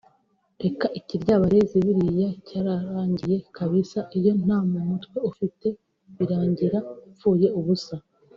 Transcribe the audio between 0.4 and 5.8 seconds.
reka ikiryabarezi buriya cyararangiye kbsa iyo nta mumutwe ufite